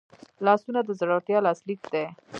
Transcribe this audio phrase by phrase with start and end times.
[0.45, 2.05] لاسونه د زړورتیا لاسلیک دی